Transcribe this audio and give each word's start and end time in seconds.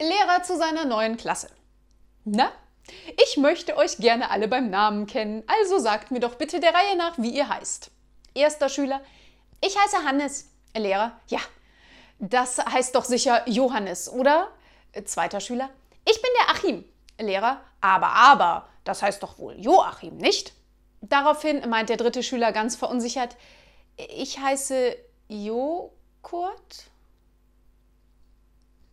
Lehrer 0.00 0.42
zu 0.42 0.56
seiner 0.56 0.84
neuen 0.84 1.16
Klasse. 1.16 1.48
Na, 2.24 2.50
ich 3.24 3.36
möchte 3.36 3.76
euch 3.76 3.98
gerne 3.98 4.30
alle 4.30 4.48
beim 4.48 4.68
Namen 4.68 5.06
kennen, 5.06 5.44
also 5.46 5.78
sagt 5.78 6.10
mir 6.10 6.20
doch 6.20 6.34
bitte 6.34 6.58
der 6.58 6.74
Reihe 6.74 6.96
nach, 6.96 7.16
wie 7.18 7.30
ihr 7.30 7.48
heißt. 7.48 7.90
Erster 8.34 8.68
Schüler, 8.68 9.00
ich 9.60 9.78
heiße 9.78 10.04
Hannes. 10.04 10.50
Lehrer, 10.76 11.12
ja, 11.28 11.38
das 12.18 12.58
heißt 12.58 12.96
doch 12.96 13.04
sicher 13.04 13.48
Johannes, 13.48 14.10
oder? 14.10 14.48
Zweiter 15.04 15.40
Schüler, 15.40 15.70
ich 16.04 16.20
bin 16.20 16.30
der 16.40 16.54
Achim. 16.54 16.84
Lehrer, 17.20 17.60
aber, 17.80 18.08
aber, 18.08 18.68
das 18.82 19.02
heißt 19.02 19.22
doch 19.22 19.38
wohl 19.38 19.54
Joachim, 19.60 20.16
nicht? 20.16 20.52
Daraufhin 21.02 21.68
meint 21.68 21.90
der 21.90 21.96
dritte 21.96 22.24
Schüler 22.24 22.50
ganz 22.50 22.74
verunsichert, 22.74 23.36
ich 23.96 24.40
heiße 24.40 24.96
Joghurt? 25.28 26.90